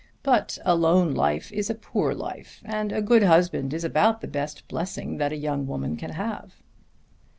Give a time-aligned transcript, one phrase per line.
[0.23, 4.27] But a lone life is a poor life, and a good husband is about the
[4.27, 6.55] best blessing that a young woman can have."